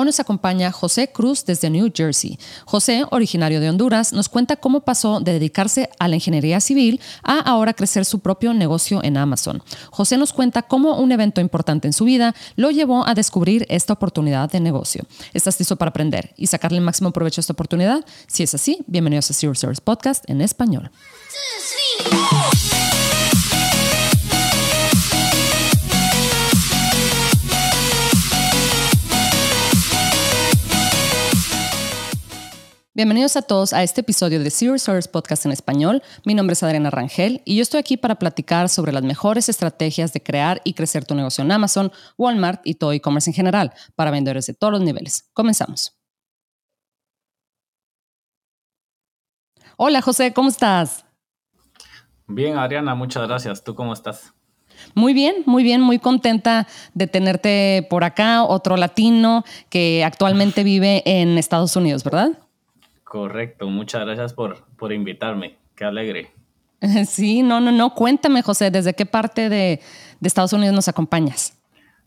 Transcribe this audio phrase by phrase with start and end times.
[0.00, 2.38] Hoy nos acompaña José Cruz desde New Jersey.
[2.64, 7.38] José, originario de Honduras, nos cuenta cómo pasó de dedicarse a la ingeniería civil a
[7.40, 9.62] ahora crecer su propio negocio en Amazon.
[9.90, 13.92] José nos cuenta cómo un evento importante en su vida lo llevó a descubrir esta
[13.92, 15.04] oportunidad de negocio.
[15.34, 18.02] ¿Estás listo para aprender y sacarle el máximo provecho a esta oportunidad?
[18.26, 20.90] Si es así, bienvenidos a Zero Service Podcast en español.
[33.00, 36.02] Bienvenidos a todos a este episodio de Zero Source Podcast en español.
[36.26, 40.12] Mi nombre es Adriana Rangel y yo estoy aquí para platicar sobre las mejores estrategias
[40.12, 44.10] de crear y crecer tu negocio en Amazon, Walmart y todo e-commerce en general para
[44.10, 45.30] vendedores de todos los niveles.
[45.32, 45.98] Comenzamos.
[49.78, 51.06] Hola José, ¿cómo estás?
[52.26, 53.64] Bien, Adriana, muchas gracias.
[53.64, 54.34] ¿Tú cómo estás?
[54.94, 61.02] Muy bien, muy bien, muy contenta de tenerte por acá, otro latino que actualmente vive
[61.06, 62.32] en Estados Unidos, ¿verdad?
[63.10, 65.58] Correcto, muchas gracias por, por invitarme.
[65.74, 66.30] Qué alegre.
[67.06, 67.92] Sí, no, no, no.
[67.92, 69.80] Cuéntame, José, ¿desde qué parte de,
[70.22, 71.60] Estados Unidos nos acompañas?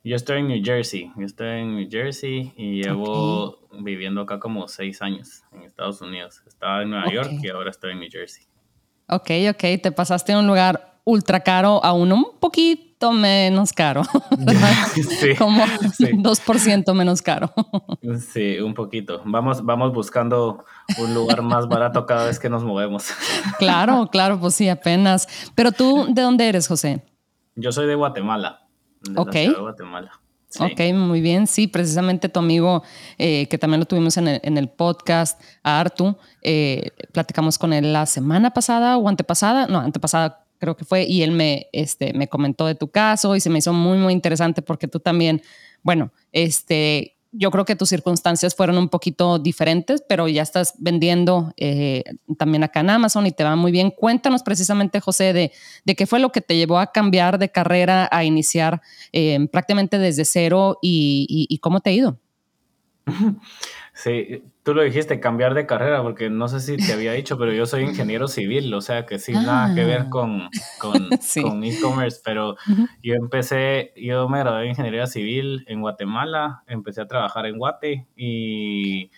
[0.05, 1.11] Yo estoy en New Jersey.
[1.17, 6.41] Yo estoy en New Jersey y llevo viviendo acá como seis años en Estados Unidos.
[6.47, 8.45] Estaba en Nueva York y ahora estoy en New Jersey.
[9.09, 9.81] Ok, ok.
[9.83, 14.03] Te pasaste a un lugar ultra caro a uno un poquito menos caro.
[14.93, 17.51] Sí, Como 2% menos caro.
[18.31, 19.21] Sí, un poquito.
[19.25, 20.63] Vamos, vamos buscando
[20.99, 23.05] un lugar más barato cada vez que nos movemos.
[23.57, 25.27] Claro, claro, pues sí, apenas.
[25.55, 27.03] Pero tú, ¿de dónde eres, José?
[27.55, 28.67] Yo soy de Guatemala.
[29.01, 29.33] De ok.
[29.33, 30.11] de Guatemala.
[30.59, 31.47] Ok, muy bien.
[31.47, 32.83] Sí, precisamente tu amigo,
[33.17, 38.05] eh, que también lo tuvimos en el, podcast, a Artu, eh, platicamos con él la
[38.05, 42.65] semana pasada o antepasada, no, antepasada creo que fue, y él me, este, me comentó
[42.65, 45.41] de tu caso y se me hizo muy, muy interesante porque tú también,
[45.81, 51.53] bueno, este, yo creo que tus circunstancias fueron un poquito diferentes, pero ya estás vendiendo
[51.57, 52.05] eh,
[52.37, 53.91] también acá en Amazon y te va muy bien.
[53.91, 55.51] Cuéntanos precisamente, José, de,
[55.83, 58.81] de qué fue lo que te llevó a cambiar de carrera, a iniciar
[59.11, 62.19] eh, prácticamente desde cero y, y, cómo te ha ido.
[63.95, 67.53] Sí, tú lo dijiste, cambiar de carrera, porque no sé si te había dicho, pero
[67.53, 70.09] yo soy ingeniero civil, o sea que sin nada que ver ah.
[70.09, 70.49] con,
[70.79, 71.09] con,
[71.63, 72.55] e-commerce, pero
[73.03, 78.07] yo empecé, yo me gradué de ingeniería civil en Guatemala, empecé a trabajar en Guate
[78.15, 79.11] y,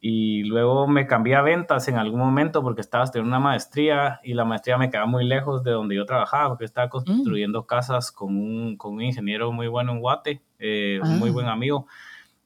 [0.00, 4.34] y luego me cambié a ventas en algún momento porque estaba estudiando una maestría y
[4.34, 6.90] la maestría me quedaba muy lejos de donde yo trabajaba porque estaba mm.
[6.90, 11.32] construyendo casas con un, con un ingeniero muy bueno en Guate, eh, un muy ah.
[11.32, 11.86] buen amigo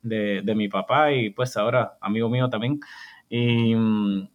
[0.09, 2.81] de, mi papá y pues ahora amigo mío también.
[3.29, 4.29] Y mm,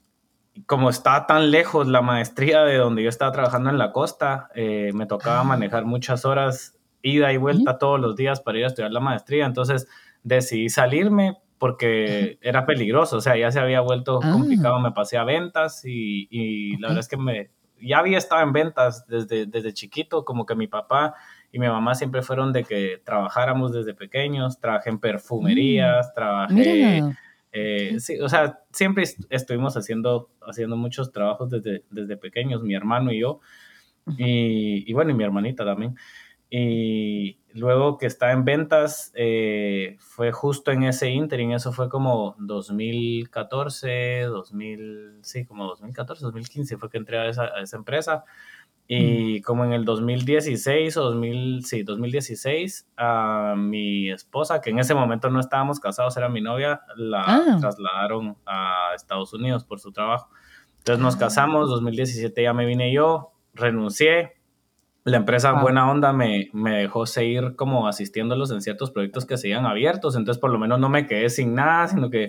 [0.66, 4.92] como está tan lejos la maestría de donde yo estaba trabajando en la costa, eh,
[4.94, 5.44] me tocaba ah.
[5.44, 9.46] manejar muchas horas ida y vuelta todos los días para ir a estudiar la maestría.
[9.46, 9.88] Entonces
[10.24, 14.32] decidí salirme porque era peligroso, o sea, ya se había vuelto ah.
[14.32, 17.52] complicado, me pasé a ventas y, y la verdad es que me,
[17.82, 21.16] ya había estado en ventas desde, desde chiquito, como que mi papá
[21.52, 27.04] y mi mamá siempre fueron de que trabajáramos desde pequeños, trabajé en perfumerías, mm, trabajé...
[27.54, 33.12] Eh, sí, o sea, siempre estuvimos haciendo, haciendo muchos trabajos desde, desde pequeños, mi hermano
[33.12, 33.42] y yo,
[34.18, 35.96] y, bueno, y mi hermanita también.
[36.50, 42.36] Y luego que está en ventas, eh, fue justo en ese interim, eso fue como
[42.40, 48.24] 2014, 2000, sí, como 2014, 2015 fue que entré a esa, a esa empresa.
[48.94, 54.94] Y como en el 2016 o 2000, sí, 2016, a mi esposa, que en ese
[54.94, 57.58] momento no estábamos casados, era mi novia, la ah.
[57.62, 60.30] trasladaron a Estados Unidos por su trabajo.
[60.80, 61.20] Entonces nos ah.
[61.20, 64.41] casamos, 2017 ya me vine yo, renuncié,
[65.04, 69.66] la empresa Buena Onda me, me, dejó seguir como asistiéndolos en ciertos proyectos que seguían
[69.66, 72.28] abiertos, entonces por lo menos no me quedé sin nada, sino que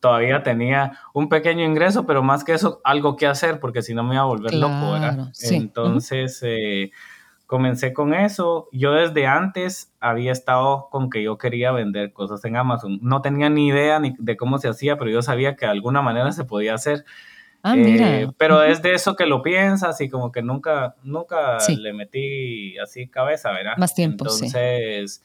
[0.00, 4.02] todavía tenía un pequeño ingreso, pero más que eso, algo que hacer, porque si no
[4.02, 5.32] me iba a volver loco, ¿verdad?
[5.50, 6.90] Entonces eh,
[7.46, 8.68] comencé con eso.
[8.72, 12.98] Yo desde antes había estado con que yo quería vender cosas en Amazon.
[13.02, 16.00] No tenía ni idea ni de cómo se hacía, pero yo sabía que de alguna
[16.00, 17.04] manera se podía hacer.
[17.66, 18.20] Ah, mira.
[18.20, 22.76] Eh, pero es de eso que lo piensas y como que nunca, nunca le metí
[22.78, 23.78] así cabeza, ¿verdad?
[23.78, 25.24] Más tiempo, Entonces,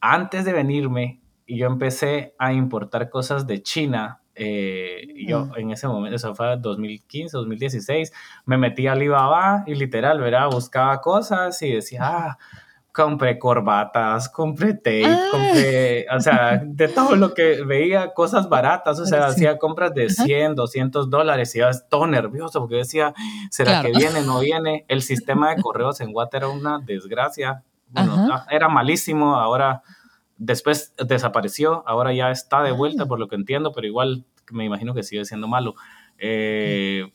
[0.00, 4.20] antes de venirme, yo empecé a importar cosas de China.
[4.34, 5.58] Eh, yo mm.
[5.58, 8.12] en ese momento, eso fue 2015, 2016,
[8.44, 10.48] me metí a Alibaba y literal, ¿verdad?
[10.50, 12.38] Buscaba cosas y decía, ah,
[12.92, 15.28] compré corbatas, compré tape, ah.
[15.30, 20.10] compré, o sea, de todo lo que veía, cosas baratas, o sea, hacía compras de
[20.10, 23.14] 100, 200 dólares y iba todo nervioso porque decía,
[23.50, 24.84] ¿será que viene, no viene?
[24.88, 29.82] El sistema de correos en Watt era una desgracia, bueno, era malísimo, ahora
[30.36, 33.06] después desapareció, ahora ya está de vuelta, ah.
[33.06, 35.74] por lo que entiendo, pero igual me imagino que sigue siendo malo.
[36.18, 37.10] Eh,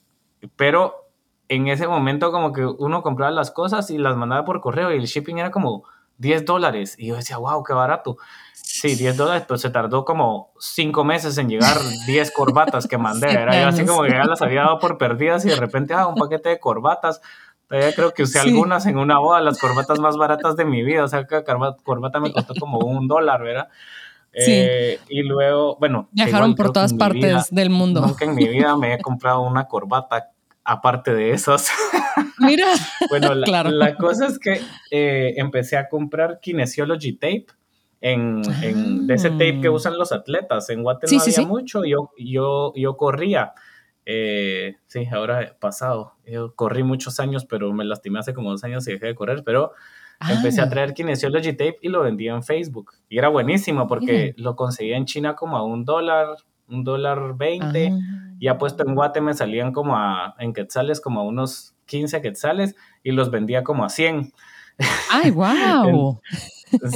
[0.55, 1.06] pero
[1.49, 4.97] en ese momento como que uno compraba las cosas y las mandaba por correo y
[4.97, 5.83] el shipping era como
[6.17, 6.95] 10 dólares.
[6.97, 8.17] Y yo decía, wow, qué barato.
[8.53, 11.77] Sí, 10 dólares, pero se tardó como 5 meses en llegar
[12.07, 13.31] 10 corbatas que mandé.
[13.31, 16.07] Era yo así como que ya las había dado por perdidas y de repente, ah,
[16.07, 17.21] un paquete de corbatas.
[17.67, 21.03] Todavía creo que usé algunas en una boda, las corbatas más baratas de mi vida.
[21.03, 21.43] O sea, que
[21.83, 23.67] corbata me costó como un dólar, ¿verdad?
[24.33, 24.53] Sí.
[24.53, 26.07] Eh, y luego, bueno.
[26.11, 27.99] Viajaron por todas partes del mundo.
[27.99, 30.29] Nunca en mi vida me he comprado una corbata
[30.67, 31.67] aparte de esos.
[32.39, 32.67] Mira.
[33.09, 33.71] bueno, la, claro.
[33.71, 34.61] la, cosa es que
[34.91, 37.47] eh, empecé a comprar Kinesiology Tape.
[37.99, 39.71] En, en, de ese tape que ah.
[39.71, 40.69] usan los atletas.
[40.69, 43.53] En Guatemala no había mucho, yo, yo, yo corría.
[44.05, 46.13] Eh, sí, ahora pasado.
[46.23, 49.41] Yo corrí muchos años, pero me lastimé hace como dos años y dejé de correr,
[49.43, 49.71] pero
[50.29, 50.69] empecé a ah.
[50.69, 52.93] traer Kinesiology Tape y lo vendía en Facebook.
[53.09, 56.37] Y era buenísimo porque lo conseguía en China como a un dólar,
[56.69, 57.91] un dólar veinte.
[57.91, 58.33] Ah.
[58.39, 62.21] Y ha puesto en Guate me salían como a, en quetzales, como a unos 15
[62.21, 64.31] quetzales y los vendía como a 100.
[65.11, 66.19] ¡Ay, wow!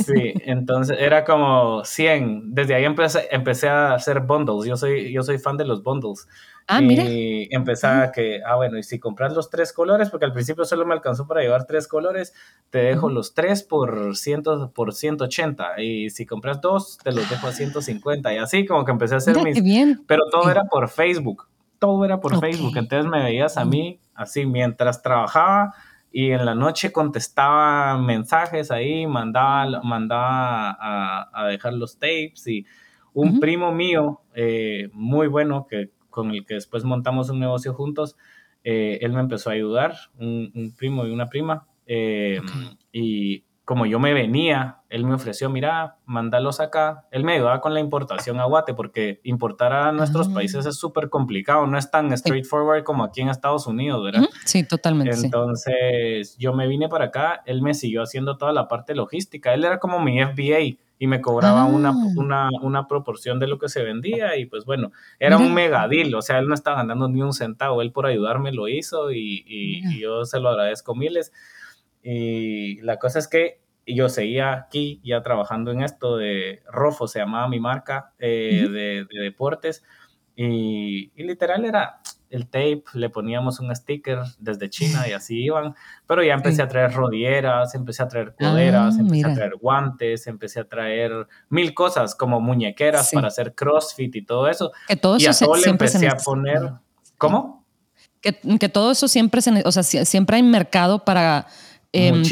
[0.05, 2.53] sí, entonces era como 100.
[2.53, 4.67] Desde ahí empecé, empecé a hacer bundles.
[4.67, 6.27] Yo soy, yo soy fan de los bundles.
[6.67, 10.33] Ah, y empecé a que, ah, bueno, y si compras los tres colores, porque al
[10.33, 12.33] principio solo me alcanzó para llevar tres colores,
[12.69, 15.81] te dejo los tres por, ciento, por 180.
[15.81, 18.33] Y si compras dos, te los dejo a 150.
[18.33, 19.61] Y así como que empecé a hacer mis...
[19.61, 20.03] Bien.
[20.07, 21.47] Pero todo era por Facebook.
[21.79, 22.77] Todo era por Facebook.
[22.77, 25.73] Entonces me veías a mí así mientras trabajaba
[26.11, 30.77] y en la noche contestaba mensajes ahí, mandaba, mandaba
[31.33, 32.65] a, dejar los tapes y
[33.13, 38.17] un primo mío eh, muy bueno que con el que después montamos un negocio juntos,
[38.63, 41.65] eh, él me empezó a ayudar, un, primo y una prima.
[41.87, 42.41] Eh,
[42.91, 47.07] y como yo me venía, él me ofreció, mira, mándalos acá.
[47.11, 50.33] Él me ayudaba con la importación a Guate, porque importar a nuestros ah.
[50.33, 54.27] países es súper complicado, no es tan straightforward como aquí en Estados Unidos, ¿verdad?
[54.45, 55.15] Sí, totalmente.
[55.15, 59.53] Entonces, yo me vine para acá, él me siguió haciendo toda la parte logística.
[59.53, 62.13] Él era como mi FBA y me cobraba una, ah.
[62.17, 66.13] una, una, proporción de lo que se vendía y pues bueno, era un mega deal,
[66.13, 69.43] o sea, él no estaba ganando ni un centavo, él por ayudarme lo hizo y,
[69.47, 71.31] y, yo se lo agradezco miles.
[72.03, 77.19] Y la cosa es que yo seguía aquí ya trabajando en esto de Rofo, se
[77.19, 79.83] llamaba mi marca eh, de, de, deportes
[80.35, 82.01] y, y literal era
[82.31, 85.75] el tape, le poníamos un sticker desde China y así iban,
[86.07, 90.27] pero ya empecé a traer rodilleras, empecé a traer coderas, ah, empecé a traer guantes,
[90.27, 94.71] empecé a traer mil cosas como muñequeras para hacer CrossFit y todo eso.
[94.87, 96.71] Que todo y eso a le empecé a poner...
[97.17, 97.67] ¿Cómo?
[98.21, 101.47] Que, que, todo eso siempre, se, o sea, siempre hay mercado para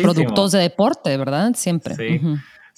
[0.02, 1.54] productos de deporte, ¿verdad?
[1.56, 1.96] Siempre.
[1.96, 2.22] Sí.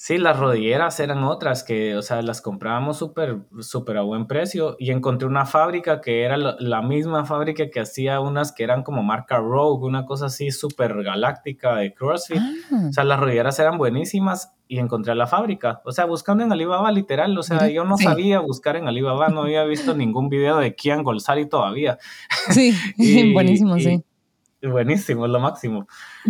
[0.04, 4.76] Sí, las rodilleras eran otras que, o sea, las comprábamos súper, súper a buen precio
[4.80, 9.04] y encontré una fábrica que era la, misma fábrica que hacía unas que eran como
[9.04, 12.40] marca Rogue, una cosa así súper galáctica de CrossFit.
[12.40, 12.88] Ah.
[12.90, 15.84] O sea, las rodilleras eran buenísimas y encontré la fábrica.
[15.86, 19.44] O sea, buscando en Alibaba literal, o sea, yo no sabía buscar en Alibaba, no
[19.44, 22.00] había visto ningún video de Kian Golsari todavía.
[22.50, 22.74] Sí,
[23.36, 24.04] buenísimo, sí.
[24.62, 25.88] Buenísimo, es lo máximo.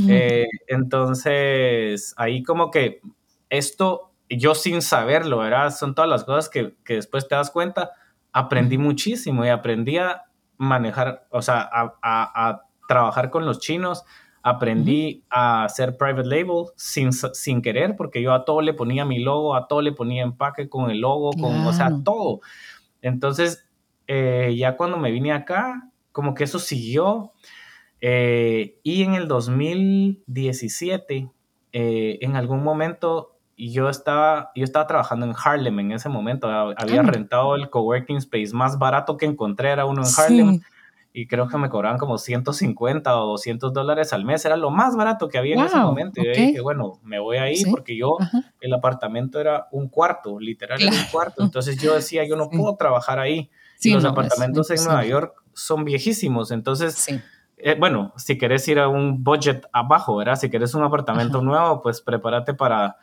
[0.08, 3.02] Eh, entonces, ahí como que
[3.50, 5.72] esto yo sin saberlo, ¿verdad?
[5.72, 7.92] Son todas las cosas que, que después te das cuenta.
[8.32, 10.24] Aprendí muchísimo y aprendí a
[10.58, 14.04] manejar, o sea, a, a, trabajar con los chinos.
[14.44, 19.20] Aprendí a hacer private label sin, sin querer, porque yo a todo le ponía mi
[19.20, 22.40] logo, a todo le ponía empaque con el logo, con, o sea, todo.
[23.02, 23.66] Entonces,
[24.08, 27.34] eh, ya cuando me vine acá, como que eso siguió.
[28.02, 31.30] Eh, y en el 2017,
[31.72, 36.50] eh, en algún momento yo estaba, yo estaba trabajando en Harlem en ese momento.
[36.50, 40.62] Había rentado el coworking space más barato que encontré, era uno en Harlem.
[41.14, 44.46] Y creo que me cobraban como 150 o 200 dólares al mes.
[44.46, 46.22] Era lo más barato que había en ese momento.
[46.22, 48.18] Y yo dije, bueno, me voy ahí porque yo,
[48.62, 51.44] el apartamento era un cuarto, literal, un cuarto.
[51.44, 53.52] Entonces yo decía, yo no puedo trabajar ahí.
[53.84, 56.52] los apartamentos en Nueva York son viejísimos.
[56.52, 57.06] Entonces,
[57.64, 60.36] eh, bueno, si querés ir a un budget abajo, ¿verdad?
[60.36, 62.98] Si querés un apartamento nuevo, pues prepárate para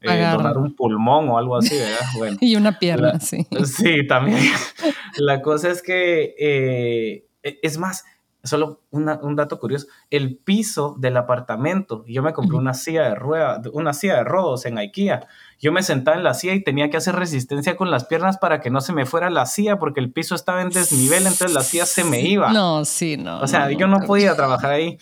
[0.00, 2.00] eh, donar un pulmón o algo así, ¿verdad?
[2.18, 3.46] Bueno, y una pierna, sí.
[3.64, 4.38] Sí, también.
[5.16, 8.04] la cosa es que, eh, e, es más,
[8.42, 13.62] solo un dato curioso, el piso del apartamento, yo me compré una silla de rueda,
[13.72, 15.28] una silla de rodos en IKEA.
[15.62, 18.60] Yo me sentaba en la silla y tenía que hacer resistencia con las piernas para
[18.60, 21.62] que no se me fuera la silla porque el piso estaba en desnivel, entonces la
[21.62, 22.52] silla se me iba.
[22.52, 23.40] No, sí, no.
[23.40, 24.98] O sea, yo no podía trabajar ahí.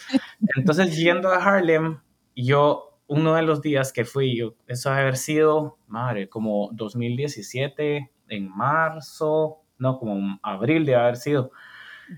[0.56, 2.00] Entonces, yendo a Harlem,
[2.36, 8.10] yo uno de los días que fui, yo, eso debe haber sido, madre, como 2017,
[8.28, 11.52] en marzo, no, como abril de haber sido.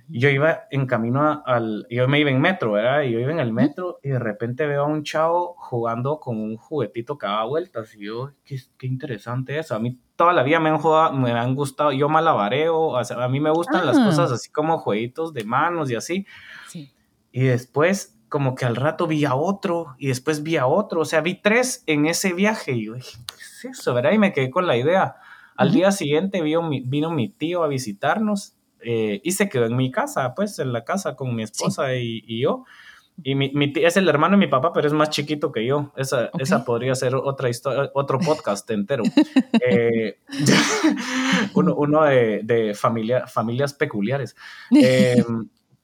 [0.09, 3.03] Yo iba en camino al, yo me iba en metro, ¿verdad?
[3.03, 6.39] Y yo iba en el metro y de repente veo a un chavo jugando con
[6.39, 7.95] un juguetito que daba vueltas.
[7.95, 9.75] Y yo, qué, qué interesante eso.
[9.75, 13.41] A mí toda la vida me han, jugado, me han gustado, yo malabareo, a mí
[13.41, 14.35] me gustan las cosas ah.
[14.35, 16.27] así como jueguitos de manos y así.
[16.69, 16.93] Sí.
[17.33, 21.05] Y después, como que al rato vi a otro y después vi a otro, o
[21.05, 23.95] sea, vi tres en ese viaje y yo dije, ¿qué es eso?
[23.95, 24.13] ¿verdad?
[24.13, 25.17] Y me quedé con la idea.
[25.57, 29.77] Al día siguiente vino mi, vino mi tío a visitarnos eh, y se quedó en
[29.77, 32.65] mi casa, pues en la casa con mi esposa y, y, yo.
[33.23, 35.93] Y mi, mi es el hermano de mi papá, pero es más chiquito que yo.
[35.97, 39.03] Esa, esa podría ser otra historia, otro podcast entero.
[39.65, 40.19] Eh,
[41.55, 44.35] uno, uno de, de familia, familias peculiares.
[44.75, 45.23] Eh,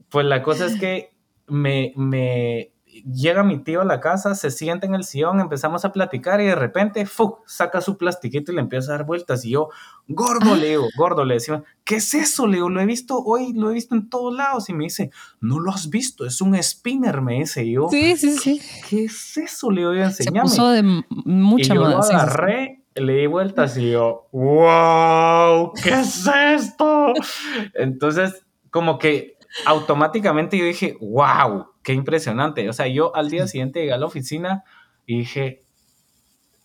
[0.08, 1.12] pues la cosa es que
[1.46, 5.92] me, me, llega mi tío a la casa, se sienta en el sillón, empezamos a
[5.92, 7.40] platicar y de repente, ¡fuc!
[7.46, 9.44] saca su plastiquito y le empieza a dar vueltas.
[9.44, 9.68] Y yo,
[10.06, 12.46] gordo, le digo, gordo, le decía, ¿qué es eso?
[12.46, 14.68] Le digo, lo he visto hoy, lo he visto en todos lados.
[14.68, 17.64] Y me dice, no lo has visto, es un spinner, me dice.
[17.64, 18.60] Y yo, sí, sí, sí.
[18.88, 19.70] ¿qué es eso?
[19.70, 20.48] Le voy a enseñar.
[20.48, 25.72] Se puso de mucha y yo lo agarré, le di vueltas y yo, ¡wow!
[25.82, 27.12] ¿Qué es esto?
[27.74, 32.68] Entonces, como que automáticamente yo dije, wow, qué impresionante.
[32.68, 34.62] O sea, yo al día siguiente llegué a la oficina
[35.06, 35.64] y dije,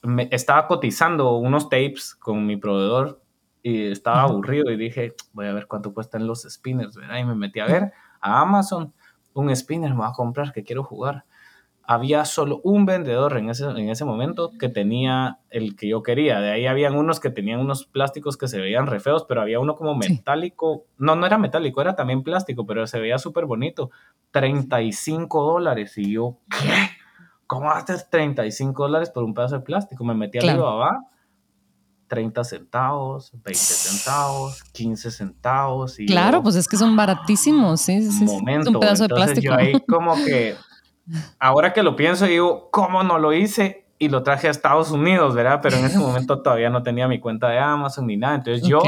[0.01, 3.21] me, estaba cotizando unos tapes con mi proveedor
[3.61, 7.19] y estaba aburrido y dije, voy a ver cuánto cuestan los spinners, ¿verdad?
[7.19, 8.93] Y me metí a ver a Amazon,
[9.33, 11.23] un spinner me voy a comprar que quiero jugar
[11.85, 16.39] había solo un vendedor en ese, en ese momento que tenía el que yo quería.
[16.39, 19.59] De ahí habían unos que tenían unos plásticos que se veían re feos, pero había
[19.59, 20.85] uno como metálico.
[20.97, 23.91] No, no era metálico, era también plástico, pero se veía súper bonito.
[24.31, 25.97] 35 dólares.
[25.97, 26.89] Y yo, ¿qué?
[27.47, 30.05] ¿Cómo haces 35 dólares por un pedazo de plástico?
[30.05, 31.01] Me metí a Alibaba.
[32.07, 35.99] 30 centavos, 20 centavos, 15 centavos.
[35.99, 38.69] Y claro, pues es que son baratísimos, sí, sí, Momento.
[38.69, 39.41] un pedazo de plástico.
[39.41, 40.55] Yo ahí como que
[41.39, 43.85] ahora que lo pienso, digo, ¿cómo no lo hice?
[43.99, 45.59] Y lo traje a Estados Unidos, ¿verdad?
[45.61, 48.35] Pero en ese momento todavía no tenía mi cuenta de Amazon ni nada.
[48.35, 48.81] Entonces yo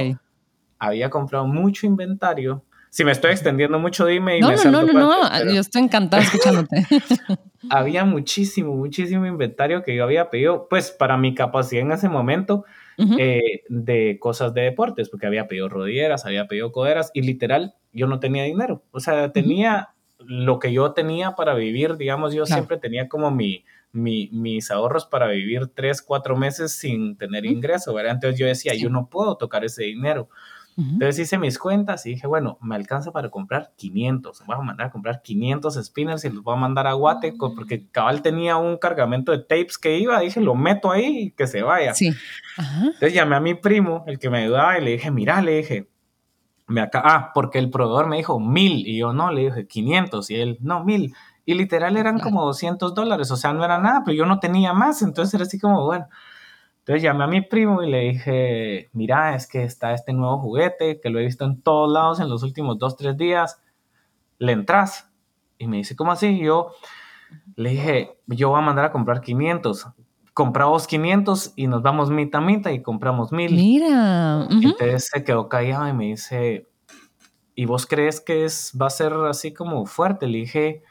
[0.79, 2.63] había comprado mucho inventario.
[2.89, 4.37] Si me estoy extendiendo mucho, dime.
[4.37, 6.85] Y no, me no, no, no, no, yo estoy encantada escuchándote.
[7.69, 12.65] había muchísimo, muchísimo inventario que yo había pedido, pues para mi capacidad en ese momento,
[12.97, 18.07] eh, de cosas de deportes, porque había pedido rodilleras, había pedido coderas y literal yo
[18.07, 18.83] no tenía dinero.
[18.91, 23.63] O sea, tenía lo que yo tenía para vivir, digamos, yo siempre tenía como mi,
[23.91, 28.13] mis ahorros para vivir tres, cuatro meses sin tener ingreso, ¿verdad?
[28.13, 30.29] Entonces yo decía, yo no puedo tocar ese dinero.
[30.77, 34.43] Entonces hice mis cuentas y dije, bueno, me alcanza para comprar 500.
[34.45, 37.47] Voy a mandar a comprar 500 spinners y los voy a mandar a Guate ah.
[37.55, 40.19] porque Cabal tenía un cargamento de tapes que iba.
[40.19, 41.93] Dije, lo meto ahí y que se vaya.
[41.93, 42.11] Sí.
[42.57, 45.87] Entonces llamé a mi primo, el que me ayudaba, y le dije, mira, le dije,
[46.67, 50.29] me acá, ah, porque el proveedor me dijo mil y yo no, le dije 500
[50.31, 51.13] y él, no, mil.
[51.45, 54.73] Y literal eran como 200 dólares, o sea, no era nada, pero yo no tenía
[54.73, 56.07] más, entonces era así como, bueno.
[56.79, 60.99] Entonces llamé a mi primo y le dije, mira, es que está este nuevo juguete,
[61.01, 63.61] que lo he visto en todos lados en los últimos dos, tres días,
[64.39, 65.11] ¿le entras?
[65.57, 66.39] Y me dice, ¿cómo así?
[66.39, 66.71] yo
[67.55, 69.87] le dije, yo voy a mandar a comprar 500
[70.35, 73.53] compramos 500 y nos vamos mitad mitad y compramos 1000.
[73.53, 74.47] Mira.
[74.51, 76.67] Entonces se quedó callado y me dice,
[77.55, 80.27] ¿y vos crees que es, va a ser así como fuerte?
[80.27, 80.83] Le dije,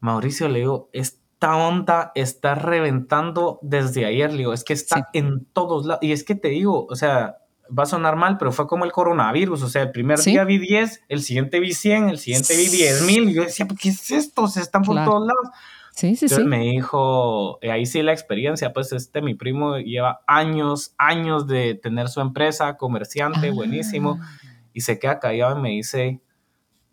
[0.00, 5.46] Mauricio, le digo, esta onda está reventando desde ayer, le digo, es que está en
[5.52, 6.02] todos lados.
[6.02, 8.90] Y es que te digo, o sea, va a sonar mal, pero fue como el
[8.90, 12.66] coronavirus, o sea, el primer día vi 10, el siguiente vi 100, el siguiente vi
[12.66, 14.48] 10 mil, y yo decía, ¿qué es esto?
[14.48, 15.48] Se están por todos lados.
[15.94, 20.22] Sí, sí, Entonces me dijo, eh, ahí sí la experiencia, pues este, mi primo lleva
[20.26, 24.26] años, años de tener su empresa, comerciante, buenísimo, ah.
[24.72, 26.20] y se queda callado y me dice,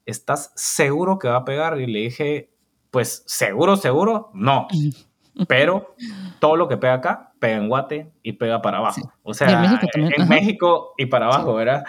[0.06, 1.82] ¿estás seguro que va a pegar?
[1.82, 2.52] Y le dije,
[2.92, 4.68] pues seguro, seguro, no,
[5.48, 5.96] pero
[6.38, 9.12] todo lo que pega acá, pega en Guate y pega para abajo.
[9.24, 11.84] O sea, en, México, y para abajo, ¿verdad?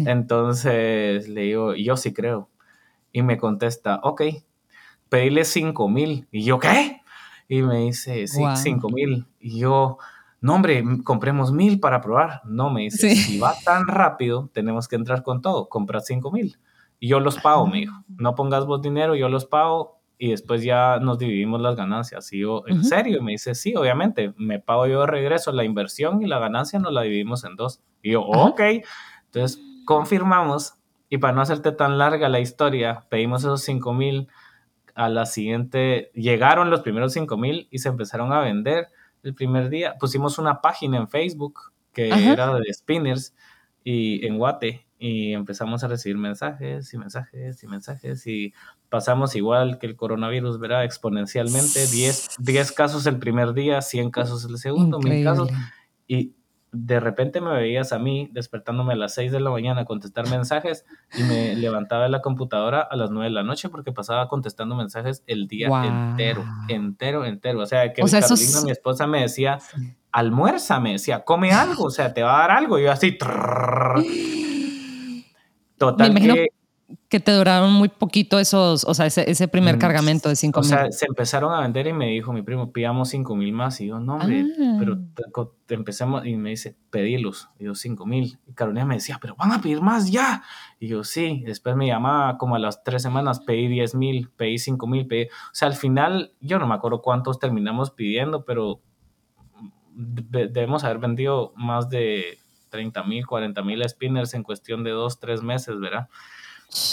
[0.00, 2.50] Entonces le digo, yo sí creo.
[3.12, 4.22] Y me contesta, ok,
[5.10, 6.26] pedirle 5 mil.
[6.30, 7.02] Y yo, ¿qué?
[7.48, 9.26] Y me dice, sí, 5 mil.
[9.38, 9.98] Y yo,
[10.40, 12.40] no, hombre, compremos mil para probar.
[12.44, 15.68] No, me dice, si va tan rápido, tenemos que entrar con todo.
[15.68, 16.56] Compra 5 mil.
[16.98, 18.04] Y yo los pago, me dijo.
[18.08, 22.32] No pongas vos dinero, yo los pago y después ya nos dividimos las ganancias.
[22.32, 23.18] Y yo, ¿en serio?
[23.18, 26.78] Y me dice, sí, obviamente, me pago yo de regreso la inversión y la ganancia
[26.78, 27.80] nos la dividimos en dos.
[28.02, 28.60] Y yo, ok.
[29.24, 30.74] Entonces, confirmamos
[31.08, 34.28] y para no hacerte tan larga la historia, pedimos esos 5 mil
[35.00, 38.88] a la siguiente, llegaron los primeros 5 mil y se empezaron a vender
[39.22, 39.94] el primer día.
[39.98, 43.34] Pusimos una página en Facebook que era de spinners
[43.82, 48.52] y en Guate y empezamos a recibir mensajes y mensajes y mensajes y
[48.90, 50.84] pasamos igual que el coronavirus, ¿verdad?
[50.84, 55.48] Exponencialmente, 10, 10 casos el primer día, 100 casos el segundo, 1000 casos
[56.06, 56.34] y
[56.72, 60.28] de repente me veías a mí despertándome a las 6 de la mañana a contestar
[60.28, 60.84] mensajes
[61.16, 64.76] y me levantaba de la computadora a las 9 de la noche porque pasaba contestando
[64.76, 67.60] mensajes el día entero, entero, entero.
[67.60, 69.58] O sea, que Carolina, mi esposa, me decía,
[70.12, 72.78] almuerza, me decía, come algo, o sea, te va a dar algo.
[72.78, 73.18] Y yo así...
[75.76, 76.48] Total que
[77.10, 80.64] que te duraron muy poquito esos, o sea, ese, primer mm, cargamento de 5 mil.
[80.64, 83.80] O sea, se empezaron a vender y me dijo mi primo, pidamos 5 mil más.
[83.80, 84.46] Y yo, no, hombre,
[84.78, 84.96] pero
[85.36, 85.48] ah.
[85.66, 87.50] te, empezamos y me dice, pedilos.
[87.58, 88.38] Y yo, 5 mil.
[88.46, 90.44] Y Carolina me decía, pero van a pedir más ya.
[90.78, 91.42] Y yo, sí.
[91.44, 95.24] Después me llamaba como a las tres semanas, pedí 10 mil, pedí 5 mil, pedí.
[95.24, 98.82] O sea, al final, yo no me acuerdo cuántos terminamos pidiendo, pero
[99.96, 102.38] debemos haber vendido más de
[102.68, 106.08] 30 mil, 40 mil spinners en cuestión de dos, tres meses, ¿verdad?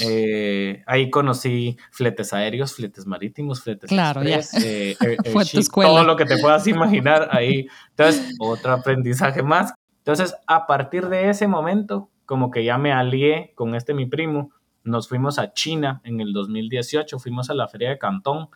[0.02, 4.98] Eh, ahí conocí fletes aéreos, fletes marítimos, fletes claro, express, eh,
[5.74, 7.68] todo lo que te puedas imaginar ahí.
[7.92, 9.74] Entonces, otro aprendizaje más.
[10.00, 14.52] Entonces, a partir de ese momento, como que ya me alié con este mi primo,
[14.84, 18.50] nos fuimos a China en el 2018, fuimos a la feria de Cantón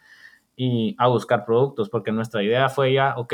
[0.56, 3.34] y a buscar productos, porque nuestra idea fue ya, ok,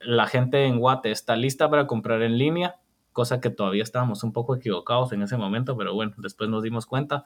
[0.00, 2.76] la gente en Guate está lista para comprar en línea,
[3.18, 6.86] cosa que todavía estábamos un poco equivocados en ese momento, pero bueno, después nos dimos
[6.86, 7.24] cuenta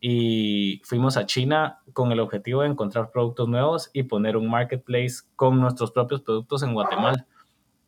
[0.00, 5.18] y fuimos a China con el objetivo de encontrar productos nuevos y poner un marketplace
[5.36, 7.24] con nuestros propios productos en Guatemala.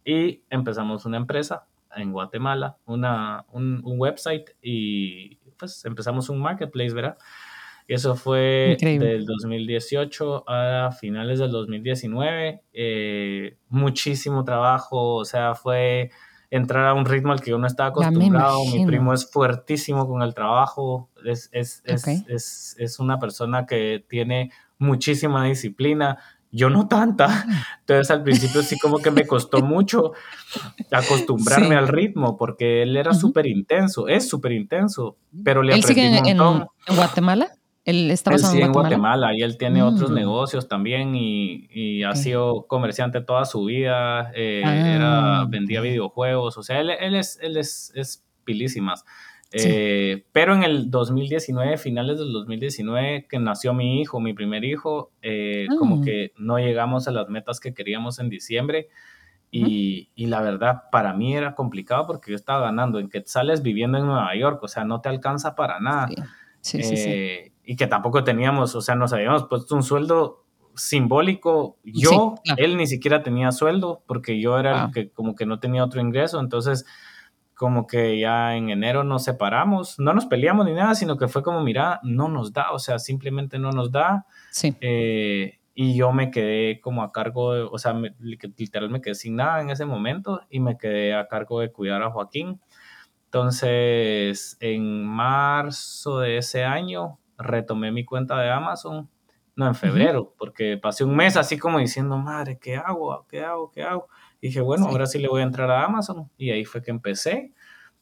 [0.04, 1.66] Y empezamos una empresa
[1.97, 7.19] en Guatemala, una, un, website y pues empezamos un marketplace, ¿verdad?
[7.88, 12.62] Y eso fue del 2018 a finales del 2019.
[12.73, 16.12] Eh, muchísimo trabajo, o sea, fue
[16.50, 18.64] entrar a un ritmo al que yo no estaba acostumbrado.
[18.66, 24.50] Mi primo es fuertísimo con el trabajo, es, es, es, es, una persona que tiene
[24.78, 26.19] muchísima disciplina.
[26.52, 27.26] Yo no tanta.
[27.30, 27.65] Ah.
[27.80, 30.13] Entonces al principio sí como que me costó mucho
[30.91, 36.39] acostumbrarme al ritmo porque él era súper intenso, es súper intenso, pero le aprendí un
[36.39, 36.67] montón.
[36.89, 37.52] en Guatemala?
[37.90, 39.34] Él está en Guatemala.
[39.34, 40.14] y él tiene otros mm.
[40.14, 44.30] negocios también y, ha sido comerciante toda su vida.
[44.34, 49.04] Eh, era, ah, vendía videojuegos, o sea, él, es, él es, es pilísimas.
[49.52, 55.10] Eh, pero en el 2019, finales del 2019, que nació mi hijo, mi primer hijo,
[55.22, 56.04] eh, como ah.
[56.04, 58.88] que no llegamos a las metas que queríamos en diciembre.
[59.52, 63.98] Y, y, la verdad, para mí era complicado porque yo estaba ganando en quetzales viviendo
[63.98, 66.08] en Nueva York, o sea, no te alcanza para nada.
[66.60, 70.44] Sí, sí, sí y que tampoco teníamos, o sea, nos habíamos puesto un sueldo
[70.75, 71.78] simbólico.
[71.84, 74.90] Yo, él ni siquiera tenía sueldo porque yo era el ah.
[74.92, 76.84] que como que no tenía otro ingreso, entonces
[77.54, 81.42] como que ya en enero nos separamos, no nos peleamos ni nada, sino que fue
[81.42, 84.25] como, mira, no nos da, o sea, simplemente no nos da.
[84.50, 84.75] Sí.
[84.80, 89.36] Eh, y yo me quedé como a cargo, de, o sea, literal me quedé sin
[89.36, 92.62] nada en ese momento y me quedé a cargo de cuidar a Joaquín.
[93.26, 99.08] Entonces, en marzo de ese año, retomé mi cuenta de Amazon,
[99.56, 103.26] no en febrero, porque pasé un mes así como diciendo, madre, ¿qué hago?
[103.28, 103.70] ¿Qué hago?
[103.70, 104.08] ¿Qué hago?
[104.40, 106.30] Y dije, bueno, ahora sí le voy a entrar a Amazon.
[106.38, 107.52] Y ahí fue que empecé.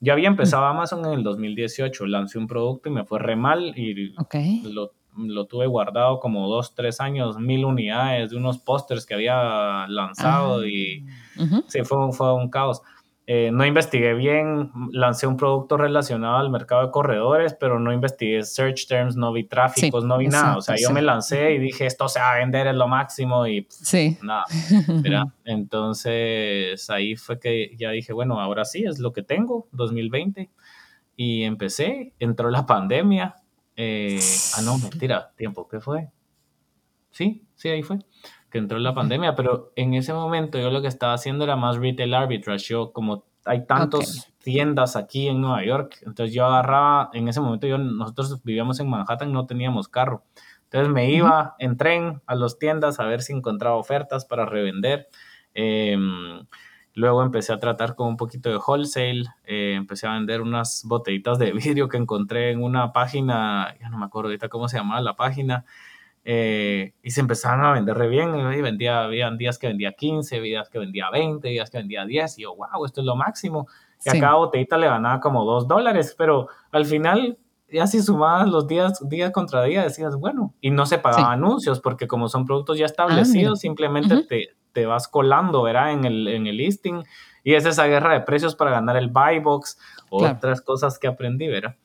[0.01, 3.77] Yo había empezado Amazon en el 2018, lancé un producto y me fue re mal
[3.77, 4.12] y
[4.72, 9.88] lo, lo, tuve guardado como dos, tres años, mil unidades de unos pósters que había
[9.88, 11.05] lanzado ah, y
[11.66, 12.81] sí, fue, fue un caos.
[13.31, 18.43] Eh, no investigué bien, lancé un producto relacionado al mercado de corredores, pero no investigué
[18.43, 20.57] search terms, no vi tráficos, no vi nada.
[20.57, 23.47] O sea, yo me lancé y dije, esto se va a vender, es lo máximo
[23.47, 24.17] y sí.
[24.23, 24.47] nada.
[25.45, 30.49] Entonces ahí fue que ya dije, bueno, ahora sí, es lo que tengo, 2020.
[31.14, 33.35] Y empecé, entró la pandemia.
[33.77, 34.19] Eh,
[34.57, 36.09] ah, no, mentira, tiempo, ¿qué fue?
[37.11, 37.99] Sí, sí, ahí fue
[38.51, 41.77] que entró la pandemia, pero en ese momento yo lo que estaba haciendo era más
[41.77, 42.69] retail arbitrage.
[42.69, 47.67] Yo, como hay tantas tiendas aquí en Nueva York, entonces yo agarraba, en ese momento
[47.67, 50.23] yo, nosotros vivíamos en Manhattan, no teníamos carro.
[50.65, 55.09] Entonces me iba en tren a las tiendas a ver si encontraba ofertas para revender.
[55.55, 56.47] Em,
[56.93, 59.25] luego empecé a tratar con un poquito de wholesale.
[59.45, 63.99] Eh, empecé a vender unas botellitas de vidrio que encontré en una página, ya no
[63.99, 65.65] me acuerdo ahorita cómo se llamaba la página.
[66.31, 68.37] Eh, y se empezaron a vender re bien.
[68.37, 72.38] Y vendía, habían días que vendía 15, días que vendía 20, días que vendía 10.
[72.38, 73.67] Y yo, wow, esto es lo máximo.
[74.05, 77.38] Y a cada botellita le ganaba como 2 dólares, pero al final
[77.71, 81.81] y así sumabas los días, día contra día, decías, bueno, y no se pagaban anuncios,
[81.81, 85.93] porque como son productos ya ah, establecidos, simplemente te, te, vas colando, ¿verdad?
[85.93, 87.05] En el, en el listing,
[87.45, 91.47] y es esa guerra de precios para ganar el buy box, otras cosas que aprendí,
[91.47, 91.77] ¿verdad?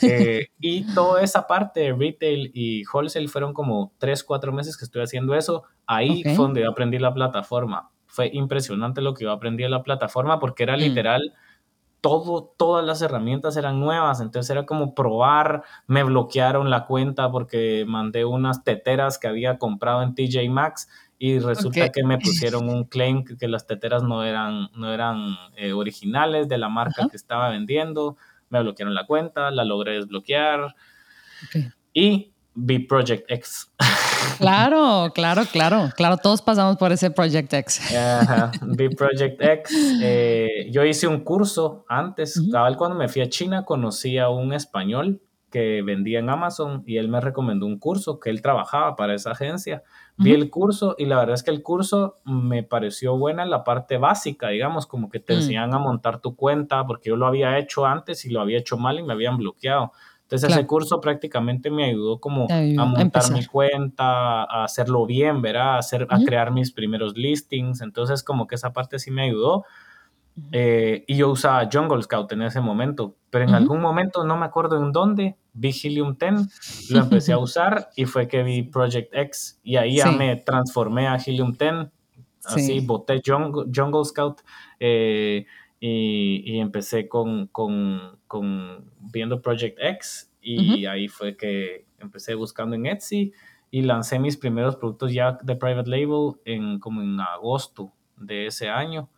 [0.00, 4.84] Eh, y toda esa parte de retail y wholesale fueron como tres, cuatro meses que
[4.84, 5.64] estoy haciendo eso.
[5.86, 7.90] Ahí fue donde yo aprendí la plataforma.
[8.06, 10.80] Fue impresionante lo que yo aprendí en la plataforma porque era mm.
[10.80, 11.34] literal
[12.00, 17.84] todo, todas las herramientas eran nuevas, entonces era como probar, me bloquearon la cuenta porque
[17.86, 22.84] mandé unas teteras que había comprado en TJ Maxx y resulta que me pusieron un
[22.84, 27.48] claim que, las teteras no eran, no eran eh, originales de la marca que estaba
[27.50, 28.16] vendiendo,
[28.50, 30.74] me bloquearon la cuenta, la logré desbloquear
[31.92, 33.72] y vi Project X.
[34.38, 37.80] Claro, claro, claro, claro, todos pasamos por ese Project X.
[38.62, 39.98] vi Project X.
[40.02, 42.40] Eh, yo hice un curso antes,
[42.76, 47.08] cuando me fui a China conocí a un español que vendía en Amazon y él
[47.08, 49.82] me recomendó un curso que él trabajaba para esa agencia.
[50.18, 53.62] Vi el curso y la verdad es que el curso me pareció buena en la
[53.62, 55.36] parte básica, digamos, como que te mm.
[55.36, 58.76] enseñan a montar tu cuenta, porque yo lo había hecho antes y lo había hecho
[58.76, 59.92] mal y me habían bloqueado.
[60.22, 65.76] Entonces ese curso prácticamente me ayudó como a montar mi cuenta, a hacerlo bien, ¿verdad?
[65.76, 67.80] A, hacer, a crear mis primeros listings.
[67.80, 69.64] Entonces como que esa parte sí me ayudó.
[70.52, 74.44] Eh, y yo usaba Jungle Scout en ese momento, pero en algún momento, no me
[74.44, 79.14] acuerdo en dónde, vi Helium 10, lo empecé a usar y fue que vi Project
[79.14, 81.88] X y ahí ya me transformé a Helium 10,
[82.44, 84.40] así boté Jungle, Scout
[84.80, 85.46] eh,
[85.80, 92.86] y, empecé con, con, con, viendo Project X y ahí fue que empecé buscando en
[92.86, 93.32] Etsy
[93.70, 98.68] y lancé mis primeros productos ya de private label en como en agosto de ese
[98.68, 99.08] año.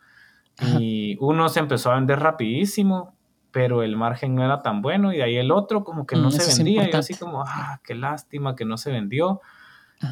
[0.79, 3.16] Y uno se empezó a vender rapidísimo,
[3.52, 6.28] pero el margen no era tan bueno y de ahí el otro como que no
[6.28, 6.88] mm, se vendía.
[6.88, 9.40] Y así como, ah, qué lástima que no se vendió.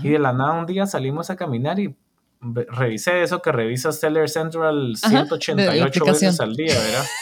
[0.02, 1.96] Y de la nada un día salimos a caminar y
[2.40, 7.04] revisé eso que revisa Seller Central 188 veces al día, ¿verdad?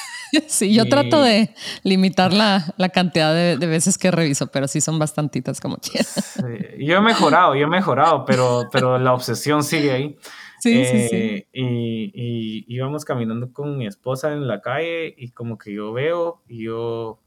[0.48, 4.80] Sí, yo trato de limitar la, la cantidad de, de, veces que reviso, pero sí
[4.80, 6.34] son bastantitas como quieras.
[6.34, 6.84] Sí.
[6.84, 10.18] Yo he mejorado, yo he mejorado, pero, pero la obsesión sigue ahí.
[10.58, 11.16] Sí, sí, sí.
[11.16, 15.92] Eh, y, y, íbamos caminando con mi esposa en la calle y como que yo
[15.92, 17.20] veo y yo,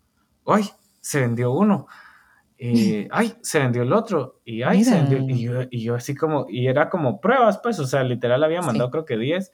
[0.46, 0.63] ¡ay!
[1.02, 1.88] Se vendió uno.
[2.58, 3.34] Y, ¡ay!
[3.42, 4.42] Se vendió el otro.
[4.46, 4.84] Y, ¡ay!
[4.84, 5.20] Se vendió.
[5.20, 8.62] Y yo, y yo así como, y era como pruebas, pues, o sea, literal había
[8.62, 9.52] mandado creo que 10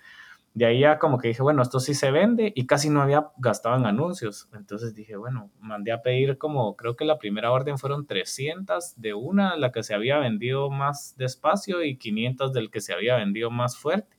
[0.55, 3.27] de ahí ya como que dije, bueno, esto sí se vende y casi no había
[3.37, 4.47] gastado en anuncios.
[4.53, 9.13] Entonces dije, bueno, mandé a pedir como, creo que la primera orden fueron 300 de
[9.13, 13.51] una, la que se había vendido más despacio y 500 del que se había vendido
[13.51, 14.15] más fuerte.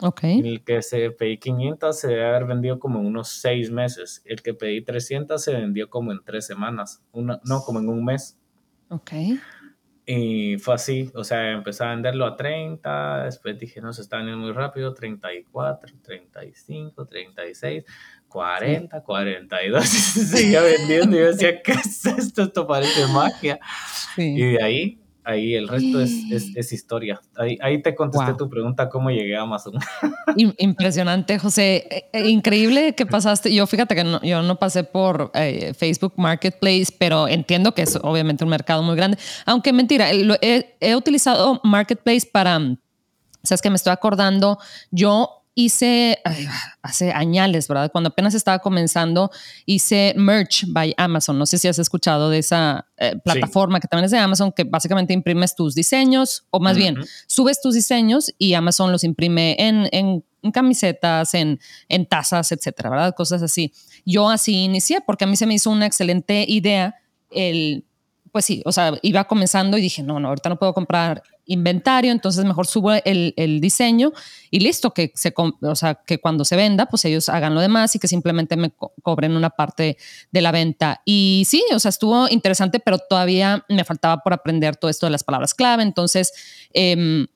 [0.00, 0.24] Ok.
[0.24, 4.22] El que se pedí 500 se debe haber vendido como en unos seis meses.
[4.24, 7.00] El que pedí 300 se vendió como en tres semanas.
[7.12, 8.36] Una, no, como en un mes.
[8.88, 9.12] Ok.
[10.08, 14.18] Y fue así, o sea, empecé a venderlo a 30, después dije, no, se está
[14.18, 17.84] vendiendo muy rápido, 34, 35, 36,
[18.28, 22.42] 40, 42, y se seguía vendiendo y yo decía, ¿qué es esto?
[22.42, 23.58] Esto parece magia.
[24.16, 26.12] Y de ahí ahí el resto es,
[26.56, 27.20] es, historia.
[27.36, 29.74] Ahí, ahí, te contesté tu pregunta, ¿cómo llegué a Amazon?
[30.58, 31.86] Impresionante, José.
[31.90, 33.52] Eh, eh, increíble que pasaste.
[33.52, 37.98] Yo fíjate que no, yo no pasé por eh, Facebook Marketplace, pero entiendo que es
[38.02, 39.18] obviamente un mercado muy grande.
[39.44, 42.60] Aunque mentira, he, he utilizado Marketplace para...
[43.42, 44.58] Sabes que me estoy acordando,
[44.90, 46.18] yo hice
[46.82, 47.90] hace años, ¿verdad?
[47.90, 49.30] Cuando apenas estaba comenzando,
[49.64, 51.38] hice Merch by Amazon.
[51.38, 54.64] No sé si has escuchado de esa eh, plataforma que también es de Amazon, que
[54.64, 59.88] básicamente imprimes tus diseños, o más bien, subes tus diseños y Amazon los imprime en,
[59.92, 63.14] en, camisetas, en, en tazas, etcétera, ¿verdad?
[63.16, 63.72] Cosas así.
[64.04, 66.96] Yo así inicié porque a mí se me hizo una excelente idea
[67.30, 67.86] el
[68.36, 72.12] pues sí, o sea, iba comenzando y dije, no, no, ahorita no puedo comprar inventario,
[72.12, 74.12] entonces mejor subo el, el diseño
[74.50, 77.94] y listo, que, se, o sea, que cuando se venda, pues ellos hagan lo demás
[77.94, 79.96] y que simplemente me cobren una parte
[80.32, 81.00] de la venta.
[81.06, 85.12] Y sí, o sea, estuvo interesante, pero todavía me faltaba por aprender todo esto de
[85.12, 86.34] las palabras clave, entonces...
[86.74, 87.26] Eh,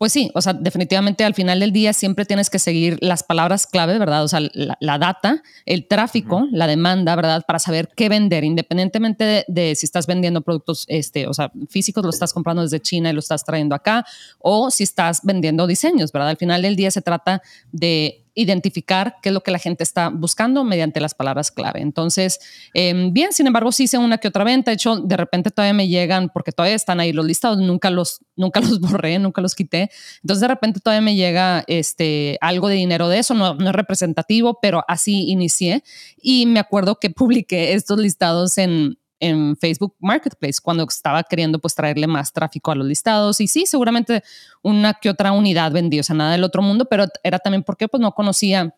[0.00, 3.66] pues sí, o sea, definitivamente al final del día siempre tienes que seguir las palabras
[3.66, 4.24] clave, ¿verdad?
[4.24, 7.44] O sea, la, data, el tráfico, la demanda, ¿verdad?
[7.46, 12.08] Para saber qué vender, independientemente de, si estás vendiendo productos, este, o sea, físicos, lo
[12.08, 14.06] estás comprando desde China y lo estás trayendo acá,
[14.38, 16.30] o si estás vendiendo diseños, ¿verdad?
[16.30, 20.08] Al final del día se trata de identificar qué es lo que la gente está
[20.08, 21.80] buscando mediante las palabras clave.
[21.80, 22.40] Entonces,
[22.74, 24.70] em, bien, sin embargo, sí hice una que otra venta.
[24.70, 28.20] De hecho, de repente todavía me llegan, porque todavía están ahí los listados, nunca los,
[28.36, 29.90] nunca los borré, nunca los quité.
[30.22, 33.74] Entonces, de repente todavía me llega este, algo de dinero de eso, no, no es
[33.74, 35.82] representativo, pero así inicié.
[36.20, 41.74] Y me acuerdo que publiqué estos listados en, en Facebook Marketplace cuando estaba queriendo pues
[41.74, 44.22] traerle más tráfico a los listados y sí, seguramente
[44.62, 47.86] una que otra unidad vendí, o sea, nada del otro mundo, pero era también porque
[47.86, 48.74] pues no conocía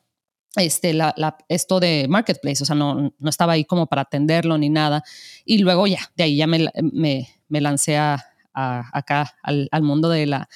[0.57, 1.15] este, la,
[1.49, 5.03] esto de Marketplace, o sea, no, no estaba ahí como para atenderlo ni nada.
[5.45, 10.11] Y luego ya, de ahí ya me, me, me lancé a, acá al, al, mundo
[10.11, 10.49] de la,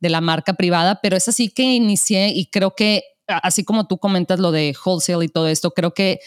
[0.00, 3.98] de la marca privada, pero es así que inicié y creo que, así como tú
[3.98, 6.18] comentas lo de wholesale y todo esto, creo que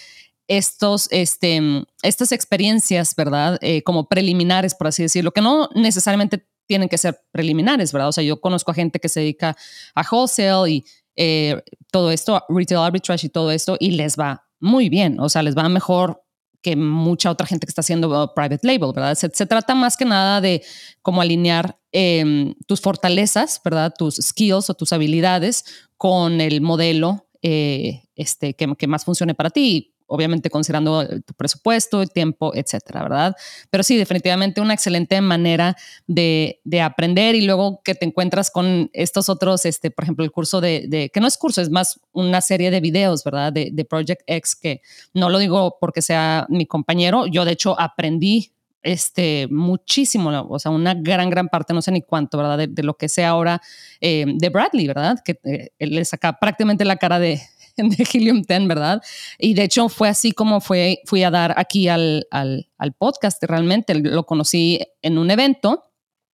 [0.47, 1.61] estos, este,
[2.01, 3.57] estas experiencias, ¿verdad?
[3.61, 8.09] Eh, como preliminares, por así decirlo, que no necesariamente tienen que ser preliminares, ¿verdad?
[8.09, 9.55] O sea, yo conozco a gente que se dedica
[9.95, 14.89] a wholesale y eh, todo esto, retail arbitrage y todo esto, y les va muy
[14.89, 16.23] bien, o sea, les va mejor
[16.61, 19.15] que mucha otra gente que está haciendo uh, private label, ¿verdad?
[19.15, 20.63] Se, trata más que nada de
[21.01, 23.93] cómo alinear em, tus fortalezas, ¿verdad?
[23.97, 25.65] Tus skills o tus habilidades
[25.97, 32.05] con el modelo eh, este, que, que, más funcione para ti obviamente considerando tu presupuesto,
[32.05, 33.35] tiempo, etcétera, ¿verdad?
[33.69, 35.75] Pero sí, definitivamente una excelente manera
[36.07, 40.61] de, aprender y luego que te encuentras con estos otros, este, por ejemplo, el curso
[40.61, 43.51] de, que no es curso, es más una serie de videos, ¿verdad?
[43.53, 44.81] De, Project X, que
[45.13, 48.51] no lo digo porque sea mi compañero, yo de hecho aprendí
[48.83, 52.67] este, muchísimo, o sea, una gran, gran parte, no sé ni cuánto, ¿verdad?
[52.67, 53.61] De, lo que sé ahora
[54.01, 55.17] eh, de Bradley, ¿verdad?
[55.23, 57.41] Que eh, le saca prácticamente la cara de,
[57.89, 59.01] de Helium 10, ¿verdad?
[59.37, 63.43] Y de hecho fue así como fue, fui a dar aquí al, al, al podcast,
[63.43, 65.83] realmente lo conocí en un evento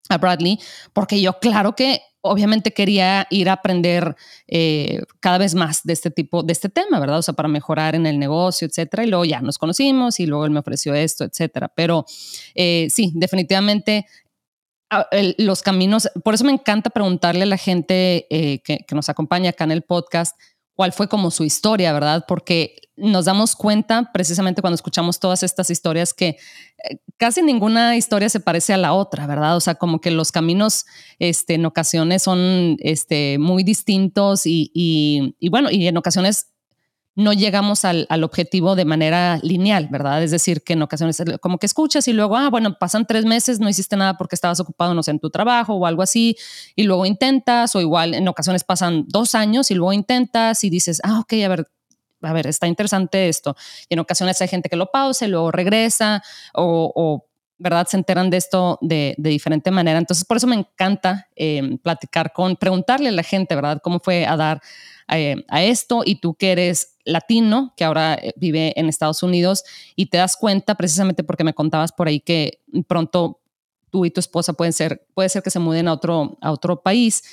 [0.09, 0.59] a Bradley,
[0.93, 4.15] porque yo claro que obviamente quería ir a aprender
[4.47, 7.19] eh, cada vez más de este tipo, de este tema, ¿verdad?
[7.19, 9.03] O sea, para mejorar en el negocio, etcétera.
[9.03, 11.69] Y luego ya nos conocimos y luego él me ofreció esto, etcétera.
[11.75, 12.05] Pero
[12.55, 14.05] eh, sí, definitivamente
[15.37, 19.49] los caminos, por eso me encanta preguntarle a la gente eh, que, que, nos acompaña
[19.49, 20.39] acá en el podcast,
[20.75, 22.25] cuál fue como su historia, ¿verdad?
[22.27, 28.29] Porque nos damos cuenta precisamente cuando escuchamos todas estas historias que eh, casi ninguna historia
[28.29, 29.55] se parece a la otra, ¿verdad?
[29.57, 30.85] O sea, como que los caminos
[31.19, 36.52] este, en ocasiones son este, muy distintos y, y bueno, y en ocasiones
[37.15, 40.23] no llegamos al, objetivo de manera lineal, ¿verdad?
[40.23, 43.59] Es decir, que en ocasiones como que escuchas y luego, ah, bueno, pasan tres meses,
[43.59, 46.35] no hiciste nada porque estabas ocupado, no sé, en tu trabajo o algo así,
[46.75, 51.01] y luego intentas, o igual en ocasiones pasan dos años y luego intentas y dices,
[51.03, 51.67] ah, ok, a ver,
[52.23, 53.55] a ver, está interesante esto.
[53.89, 56.23] Y en ocasiones hay gente que lo pausa y luego regresa
[56.53, 57.27] o,
[57.59, 57.85] ¿verdad?
[57.87, 59.99] Se enteran de esto de, diferente manera.
[59.99, 63.79] Entonces, por eso me encanta eh, platicar con, preguntarle a la gente, ¿verdad?
[63.83, 64.61] ¿Cómo fue a dar
[65.09, 69.63] eh, a esto y tú que eres latino, que ahora eh, vive en Estados Unidos
[69.95, 73.39] y te das cuenta precisamente porque me contabas por ahí que pronto
[73.89, 76.81] tú y tu esposa pueden ser, puede ser que se muden a otro, a otro
[76.81, 77.23] país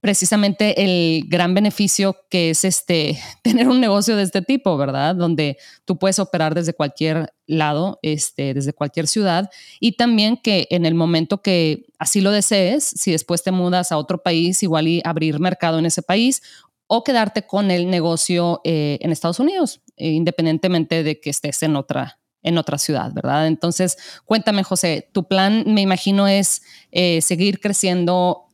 [0.00, 5.16] precisamente el gran beneficio que es este tener un negocio de este tipo, ¿verdad?
[5.16, 9.50] Donde tú puedes operar desde cualquier lado, este, desde cualquier ciudad
[9.80, 13.98] y también que en el momento que así lo desees, si después te mudas a
[13.98, 16.40] otro país, igual abrir mercado en ese país
[16.86, 21.76] o quedarte con el negocio eh, en Estados Unidos, eh, independientemente de que estés en
[21.76, 23.46] otra, en otra ciudad, ¿verdad?
[23.46, 28.44] Entonces, cuéntame, José, tu plan, me imagino, es eh, seguir creciendo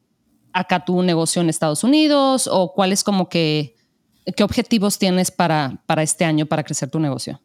[0.52, 3.76] acá tu negocio en Estados Unidos o cuáles como que,
[4.36, 7.40] qué objetivos tienes para, para este año para crecer tu negocio?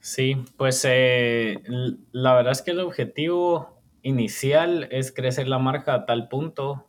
[0.00, 6.28] Sí, pues la verdad es que el objetivo inicial es crecer la marca a tal
[6.28, 6.88] punto,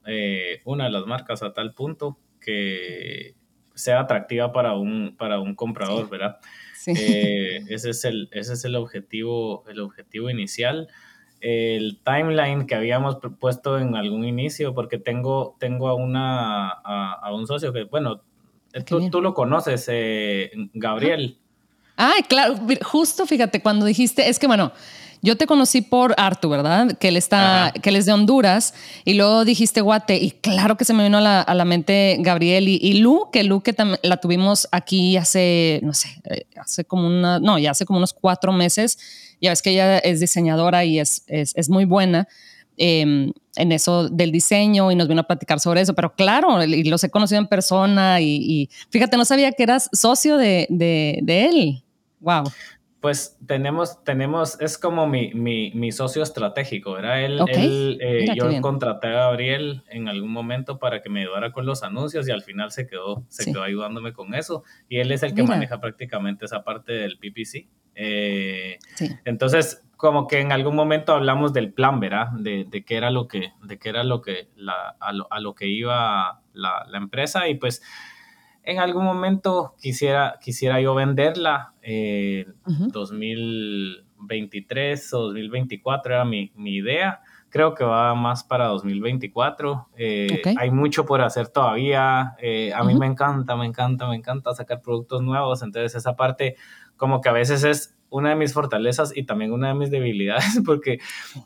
[0.66, 3.36] una de las marcas a tal punto que
[3.74, 6.38] sea atractiva para un, para un comprador, ¿verdad?
[6.88, 10.88] Eh, ese, es el, ese es el objetivo, el objetivo inicial.
[11.42, 17.46] El timeline que habíamos puesto en algún inicio, porque tengo, tengo a, una, a, un
[17.48, 18.22] socio que, bueno,
[18.86, 21.38] tú, tú, lo conoces, eh, Gabriel.
[21.98, 24.72] Ah, claro, justo fíjate, cuando dijiste, es que bueno,
[25.26, 26.96] yo te conocí por Artu, ¿verdad?
[27.00, 30.86] Que él está, que él es de Honduras y luego dijiste Guate y claro que
[30.86, 33.76] se me vino a la, a la mente Gabriel y, y, Lu, que Lu que
[34.04, 38.14] la tuvimos aquí hace, no sé, eh, hace como una, no, ya hace como unos
[38.14, 39.00] cuatro meses.
[39.42, 42.28] Ya ves que ella es diseñadora y es, es, es muy buena.
[42.78, 46.84] Em, en eso del diseño y nos vino a platicar sobre eso, pero claro, y
[46.84, 51.20] los he conocido en persona y, y fíjate, no sabía que eras socio de, de,
[51.24, 51.84] de él.
[52.20, 52.44] Wow
[53.06, 56.98] pues tenemos, tenemos, es como mi, mi, mi socio estratégico.
[56.98, 61.68] Él, él eh, yo contraté a Gabriel en algún momento para que me ayudara con
[61.68, 64.64] los anuncios y al final se quedó, se quedó ayudándome con eso.
[64.90, 67.68] Y él es el que maneja prácticamente esa parte del PPC.
[67.94, 68.80] Eh,
[69.24, 72.32] entonces, como que en algún momento hablamos del plan, ¿verdad?
[72.32, 75.40] De, de qué era lo que, de qué era lo que, la, a, lo, a
[75.40, 77.84] lo que iba la, la empresa y pues
[78.66, 81.74] en algún momento quisiera, quisiera yo venderla.
[81.82, 87.22] Eh, 2000, 2023 o 2024 era mi, mi idea
[87.56, 89.88] creo que va más para 2024.
[89.96, 92.36] Eh, hay mucho por hacer todavía.
[92.42, 95.62] Eh, a mí me encanta, me encanta, me encanta sacar productos nuevos.
[95.62, 96.58] Entonces esa parte
[96.98, 100.62] como que a veces es una de mis fortalezas y también una de mis debilidades
[100.66, 101.00] porque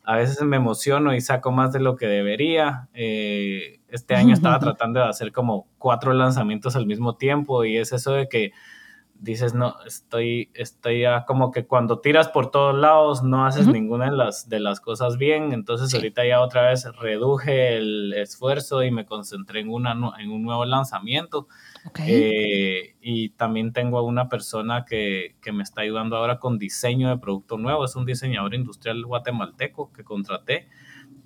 [0.03, 2.89] a veces me emociono y saco más de lo que debería.
[2.93, 7.91] Eh, este año estaba tratando de hacer como cuatro lanzamientos al mismo tiempo y es
[7.91, 8.51] eso de que
[9.19, 14.05] dices, no, estoy, estoy ya como que cuando tiras por todos lados no haces ninguna
[14.09, 18.91] de las, de las cosas bien, entonces ahorita ya otra vez reduje el esfuerzo y
[18.91, 21.47] me concentré en, una, en un nuevo lanzamiento.
[22.05, 27.09] Eh, y también tengo a una persona que, que, me está ayudando ahora con diseño
[27.09, 30.67] de producto nuevo, es un diseñador industrial guatemalteco que contraté.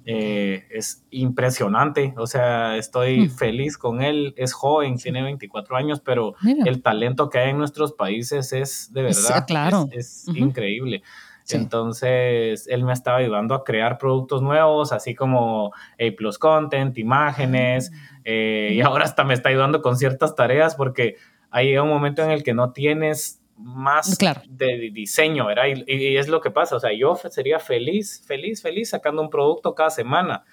[0.05, 3.29] Eh, es impresionante, o sea, estoy hmm.
[3.29, 6.35] feliz con él, es joven, tiene 24 años, pero
[6.65, 9.87] el talento que hay en nuestros países es de verdad, claro.
[9.91, 11.03] es, increíble.
[11.49, 17.91] Entonces, él me estaba ayudando a crear productos nuevos, así como A Plus Content, imágenes,
[17.93, 18.19] ah.
[18.25, 21.15] eh, y ahora hasta me está ayudando con ciertas tareas porque
[21.49, 24.17] hay un momento en el que no tienes más
[24.49, 25.63] de diseño, ¿verdad?
[25.87, 29.73] Y, es lo que pasa, o sea, yo sería feliz, feliz, feliz sacando un producto
[29.73, 30.43] cada semana,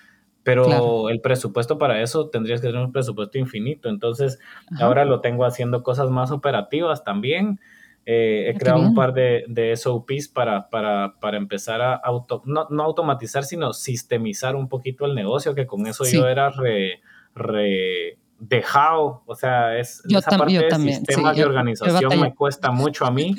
[0.42, 4.38] pero el presupuesto para eso tendrías que tener un presupuesto infinito, entonces
[4.81, 7.61] ahora lo tengo haciendo cosas más operativas también.
[8.07, 12.42] Eh, he ah, creado un par de, de SOPs para, para, para, empezar a auto,
[12.46, 17.03] no, no, automatizar, sino sistemizar un poquito el negocio, que con eso yo era re,
[17.35, 23.11] re dejado, o sea, es esa parte de sistemas de organización me cuesta mucho a
[23.11, 23.37] mí,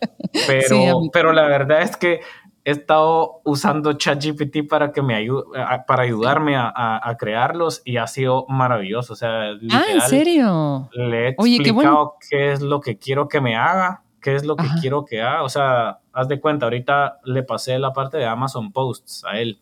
[0.46, 2.20] pero, pero la verdad es que
[2.64, 5.44] he estado usando ChatGPT para que me ayude,
[5.86, 10.88] para ayudarme a, a, crearlos y ha sido maravilloso, o sea, ah, ¿en serio?
[10.92, 14.66] Le he explicado qué, es lo que quiero que me haga, qué es lo que
[14.80, 18.72] quiero que haga, o sea, haz de cuenta, ahorita le pasé la parte de Amazon
[18.72, 19.58] Posts a él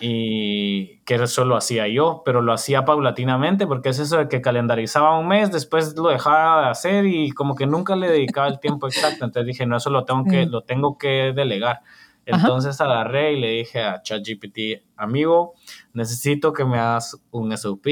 [0.00, 4.40] y que eso lo hacía yo, pero lo hacía paulatinamente porque es eso de que
[4.40, 8.60] calendarizaba un mes, después lo dejaba de hacer y como que nunca le dedicaba el
[8.60, 9.24] tiempo exacto.
[9.24, 11.80] Entonces dije, no, eso lo tengo que, lo tengo que delegar.
[12.26, 15.54] Entonces agarré y le dije a ChatGPT, amigo,
[15.92, 17.86] necesito que me hagas un SOP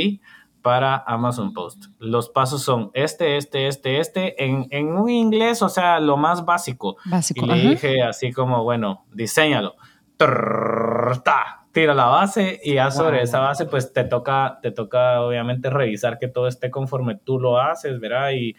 [0.63, 1.87] para Amazon Post.
[1.99, 6.45] Los pasos son este, este, este, este, en, en un inglés, o sea, lo más
[6.45, 6.97] básico.
[7.05, 9.75] básico y le dije así como, bueno, diseñalo.
[11.25, 15.71] Ta tira la base y ya sobre esa base pues te toca, te toca obviamente
[15.71, 18.33] revisar que todo esté conforme tú lo haces, ¿verdad?
[18.33, 18.55] Y,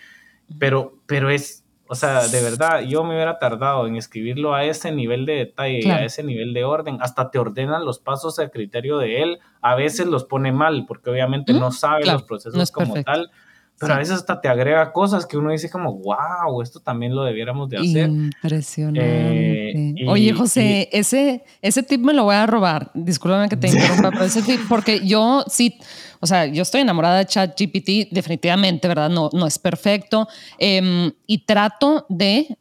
[0.59, 4.91] pero, pero es, o sea, de verdad, yo me hubiera tardado en escribirlo a ese
[4.91, 8.97] nivel de detalle, a ese nivel de orden, hasta te ordenan los pasos a criterio
[8.97, 13.29] de él, a veces los pone mal porque obviamente no sabe los procesos como tal
[13.83, 17.23] pero a veces hasta te agrega cosas que uno dice como, wow, esto también lo
[17.23, 18.09] debiéramos de hacer.
[18.09, 19.71] Impresionante.
[19.71, 22.89] Eh, Oye, José, ese, ese tip me lo voy a robar.
[22.93, 25.77] Discúlpame que te interrumpa, pero ese tip, porque yo sí,
[26.19, 29.09] o sea, yo estoy enamorada de ChatGPT, definitivamente, ¿verdad?
[29.09, 30.27] No, no es perfecto.
[30.57, 32.57] Em, y trato de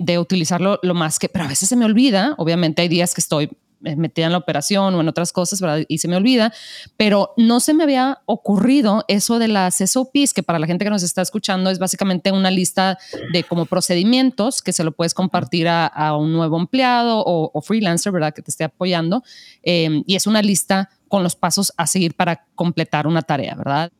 [0.00, 3.20] de utilizarlo lo más que, pero a veces se me olvida, obviamente hay días que
[3.20, 5.84] estoy metida en la operación o en otras cosas, ¿verdad?
[5.88, 6.52] Y se me olvida,
[6.96, 10.90] pero no se me había ocurrido eso de las SOPs, que para la gente que
[10.90, 12.98] nos está escuchando es básicamente una lista
[13.32, 18.34] de como procedimientos que se lo puedes compartir a, un nuevo empleado o, freelancer, ¿verdad?
[18.34, 19.22] Que te esté apoyando.
[19.62, 23.90] Em, y es una lista con los pasos a seguir para completar una tarea, ¿verdad?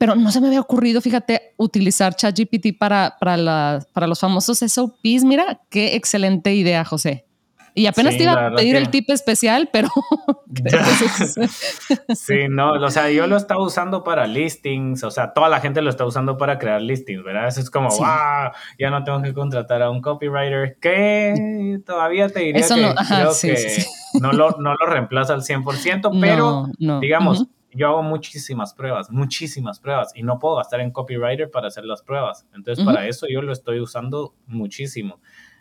[0.00, 5.24] pero no se me había ocurrido, fíjate, utilizar ChatGPT para, para, para los famosos SOPs.
[5.24, 7.26] Mira, qué excelente idea, José.
[7.74, 9.88] Y apenas te iba a pedir el tip especial, pero...
[12.14, 15.80] sí, no, o sea, yo lo estaba usando para listings, o sea, toda la gente
[15.82, 17.48] lo está usando para crear listings, ¿verdad?
[17.48, 22.40] Eso es como, wow, ya no tengo que contratar a un copywriter, que todavía te
[22.40, 23.84] diría que no, creo que
[24.20, 26.66] no, lo, no lo reemplaza al 100%, pero
[27.00, 27.46] digamos...
[27.72, 32.02] Yo hago muchísimas pruebas, muchísimas pruebas y no puedo gastar en copywriter para hacer las
[32.02, 32.44] pruebas.
[32.52, 35.20] Entonces, para eso yo lo estoy usando muchísimo.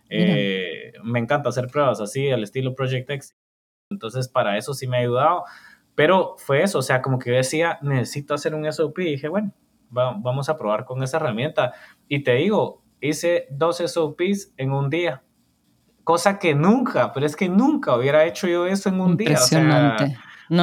[0.10, 3.36] Eh, me encanta hacer pruebas así, al estilo Project X.
[3.89, 5.43] Entonces, para eso sí me ha ayudado.
[5.95, 9.00] Pero fue eso, o sea, como que yo decía, necesito hacer un SOP.
[9.00, 9.54] Y dije, bueno,
[9.90, 11.73] vamos a probar con esa herramienta.
[12.08, 15.23] Y te digo, hice dos SOPs en un día.
[16.04, 19.34] Cosa que nunca, pero es que nunca hubiera hecho yo eso en un día.
[19.34, 19.98] O sea,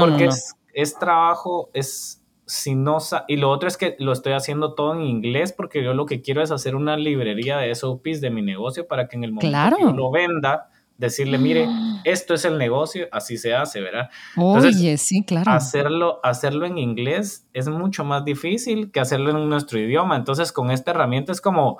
[0.00, 4.74] porque Es, es trabajo, es si no y lo otro es que lo estoy haciendo
[4.74, 8.30] todo en inglés porque yo lo que quiero es hacer una librería de SOPs de
[8.30, 11.68] mi negocio para que en el momento que yo lo venda decirle mire
[12.04, 15.50] esto es el negocio así se hace verdad oye sí claro.
[15.50, 20.16] hacerlo hacerlo en inglés es mucho más difícil que hacerlo en nuestro idioma.
[20.16, 21.78] Entonces con esta herramienta es como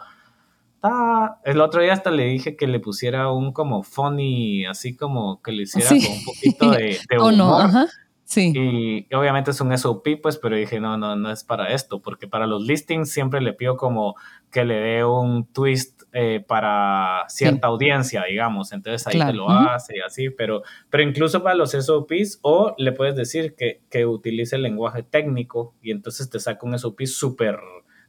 [1.45, 5.53] El otro día hasta le dije que le pusiera un como funny, así como que
[5.53, 7.35] le hiciera un poquito de, de humor.
[7.35, 7.87] no, ajá.
[8.27, 8.53] Sí.
[8.57, 12.27] Y obviamente es un SOP, pues, pero dije, no, no, no es para esto, porque
[12.27, 14.17] para los listings siempre le pido como
[14.51, 19.99] que le dé un twist eh, para cierta audiencia, digamos, entonces ahí te lo hace
[19.99, 24.57] y así, pero, pero incluso para los SOPs, o le puedes decir que, que utilice
[24.57, 27.61] el lenguaje técnico y entonces te saca un SOP súper,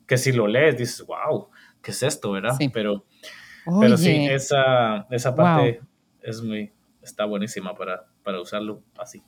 [0.08, 1.50] que si lo lees dices, wow,
[1.84, 2.58] ¿qué es esto, verdad?
[2.74, 3.06] Pero,
[3.80, 5.82] pero sí, esa, esa parte
[6.24, 9.22] es muy, está buenísima para, para usarlo así.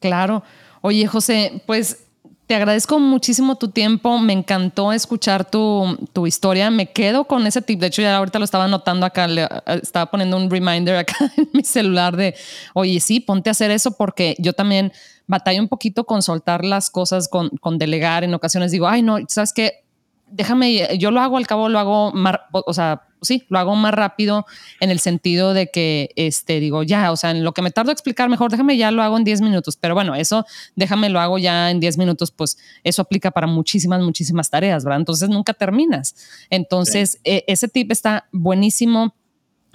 [0.00, 0.42] Claro.
[0.80, 2.08] Oye, José, pues
[2.48, 4.18] te agradezco muchísimo tu tiempo.
[4.18, 6.70] Me encantó escuchar tu, tu, historia.
[6.70, 7.78] Me quedo con ese tip.
[7.78, 9.26] De hecho, ya ahorita lo estaba anotando acá.
[9.26, 9.46] Le,
[9.82, 12.34] estaba poniendo un reminder acá en mi celular de,
[12.72, 14.92] oye, sí, ponte a hacer eso porque yo también
[15.26, 18.24] batallo un poquito con soltar las cosas, con, con delegar.
[18.24, 19.84] En ocasiones digo, ay, no, ¿sabes qué?
[20.30, 22.12] Déjame, yo lo hago, al cabo lo hago,
[22.52, 24.46] o sea, sí, lo hago más rápido
[24.80, 27.90] en el sentido de que, este, digo, ya, o sea, en lo que me tardo
[27.90, 30.44] a explicar mejor, déjame ya lo hago en 10 minutos, pero bueno, eso,
[30.76, 35.00] déjame lo hago ya en 10 minutos, pues eso aplica para muchísimas, muchísimas tareas, ¿verdad?
[35.00, 36.14] Entonces nunca terminas.
[36.50, 39.14] Entonces, e, ese tip está buenísimo.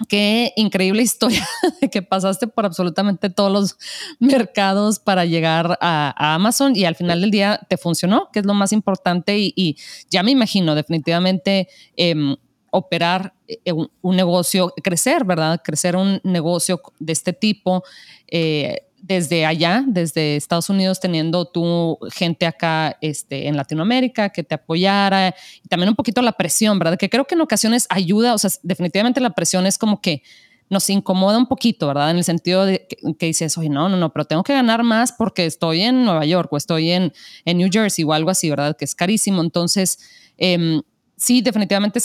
[0.08, 1.46] Qué increíble historia
[1.80, 3.76] de que pasaste por absolutamente todos los
[4.18, 8.54] mercados para llegar a, Amazon y al final del día te funcionó, que es lo
[8.54, 9.76] más importante y,
[10.10, 12.36] ya me imagino definitivamente em,
[12.74, 15.60] operar eh, un, negocio, crecer, ¿verdad?
[15.62, 17.84] Crecer un negocio de este tipo
[18.26, 24.54] eh, desde allá, desde Estados Unidos, teniendo tu gente acá este, en Latinoamérica que te
[24.54, 25.34] apoyara
[25.68, 26.96] también un poquito la presión, ¿verdad?
[26.96, 30.22] Que creo que en ocasiones ayuda, o sea, definitivamente la presión es como que
[30.70, 32.10] nos incomoda un poquito, ¿verdad?
[32.10, 32.86] En el sentido de
[33.18, 36.24] que, dices, oye, no, no, no, pero tengo que ganar más porque estoy en Nueva
[36.24, 37.12] York o estoy en,
[37.44, 38.74] en New Jersey o algo así, ¿verdad?
[38.76, 39.42] Que es carísimo.
[39.42, 39.98] Entonces,
[40.38, 40.80] em,
[41.16, 42.00] sí, definitivamente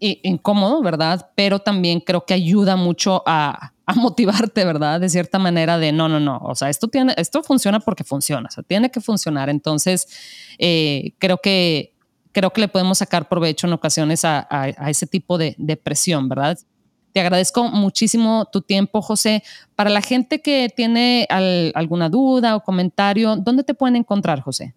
[0.00, 1.30] incómodo, ¿verdad?
[1.34, 5.00] Pero también creo que ayuda mucho a, motivarte, ¿verdad?
[5.00, 8.48] De cierta manera de no, no, no, o sea, esto, tiene, esto funciona porque funciona,
[8.48, 9.48] o sea, tiene que funcionar.
[9.48, 10.08] Entonces,
[10.58, 11.92] eh, creo que
[12.36, 14.46] creo que le podemos sacar provecho en ocasiones a,
[14.88, 16.58] ese tipo de, presión, ¿verdad?
[17.12, 19.42] Te agradezco muchísimo tu tiempo, José.
[19.74, 24.74] Para la gente que tiene alguna duda o comentario, ¿dónde te pueden encontrar, José?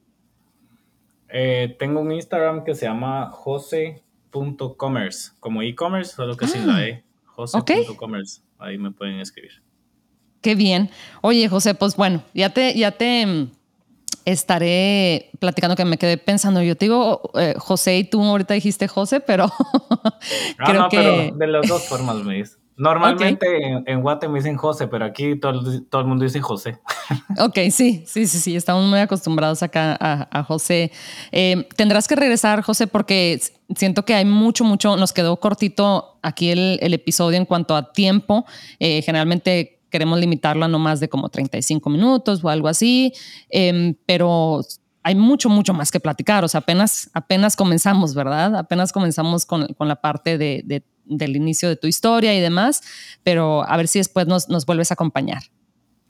[1.28, 6.76] Eh, tengo un Instagram que se llama José .commerce, como e-commerce, solo que sin la
[6.76, 7.04] ah, E.
[7.26, 8.42] José.commerce.
[8.58, 9.52] Ahí me pueden escribir.
[10.42, 10.90] Qué bien.
[11.22, 13.52] Oye, José, pues bueno, ya te, ya te mm,
[14.26, 16.62] estaré platicando que me quedé pensando.
[16.62, 19.52] Yo te digo eh, José y tú ahorita dijiste José, pero
[20.66, 20.98] creo no, que...
[20.98, 22.60] pero de las dos formas me dices.
[22.80, 23.46] Normalmente
[23.86, 26.80] en, Guate me dicen José, pero aquí todo, todo, el mundo dice José.
[27.38, 30.92] Ok, sí, sí, sí, sí, estamos muy acostumbrados acá a, José.
[31.34, 33.42] Eh, tendrás que regresar, José, porque
[33.76, 38.46] siento que hay mucho, mucho, nos quedó cortito aquí el, episodio en cuanto a tiempo.
[38.80, 43.12] Eh, generalmente queremos limitarlo a no más de como 35 minutos o algo así,
[43.50, 44.62] em, pero
[45.10, 46.46] hay mucho, mucho más que platicar.
[46.46, 48.56] O sea, apenas, apenas comenzamos, ¿verdad?
[48.56, 52.84] Apenas comenzamos con, con la parte de, de del inicio de tu historia y demás,
[53.24, 55.42] pero a ver si después nos, nos vuelves a acompañar.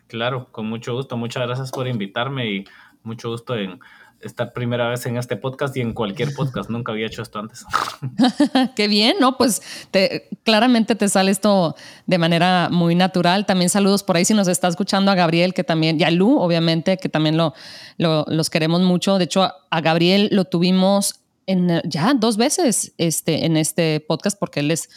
[0.08, 1.16] Claro, con mucho gusto.
[1.16, 2.66] Muchas gracias por invitarme y
[3.04, 3.80] mucho gusto en
[4.22, 6.70] estar primera vez en este podcast y en cualquier podcast.
[6.70, 7.66] Nunca había hecho esto antes.
[8.76, 9.38] Qué bien, ¿no?
[9.38, 9.62] Pues
[9.92, 13.46] te, claramente te sale esto de manera muy natural.
[13.46, 16.38] También saludos por ahí si nos está escuchando a Gabriel, que también, y a Lu,
[16.38, 17.54] obviamente, que también lo,
[17.98, 19.18] lo, los queremos mucho.
[19.18, 24.60] De hecho, a Gabriel lo tuvimos en, ya dos veces este, en este podcast porque
[24.60, 24.90] él es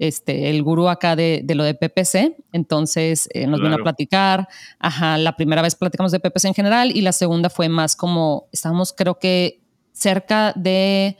[0.00, 2.34] este, el gurú acá de, de, lo de PPC.
[2.52, 4.48] Entonces eh, nos vino a platicar.
[4.78, 8.48] Ajá, la primera vez platicamos de PPC en general y la segunda fue más como,
[8.50, 9.60] estábamos creo que
[9.92, 11.18] cerca de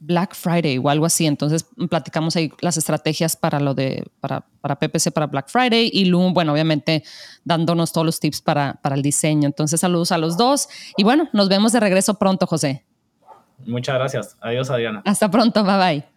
[0.00, 1.26] Black Friday o algo así.
[1.26, 6.06] Entonces platicamos ahí las estrategias para lo de, para, para PPC, para Black Friday y
[6.06, 7.04] Lu, bueno, obviamente
[7.44, 9.46] dándonos todos los tips para, para el diseño.
[9.46, 12.86] Entonces saludos a los dos y bueno, nos vemos de regreso pronto, José.
[13.66, 14.38] Muchas gracias.
[14.40, 15.02] Adiós, Adriana.
[15.04, 15.62] Hasta pronto.
[15.62, 16.11] Bye bye.